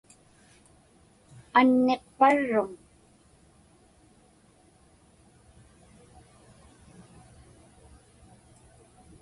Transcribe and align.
Anniqparruŋ? 1.59 2.69